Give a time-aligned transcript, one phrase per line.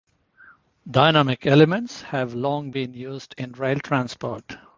[0.89, 4.57] Dynamic elements have long been used in rail transport.